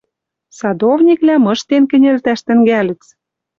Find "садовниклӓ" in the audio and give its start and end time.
0.57-1.35